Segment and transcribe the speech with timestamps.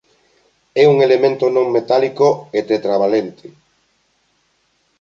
[0.81, 3.47] É un elemento non metálico e tetravalente.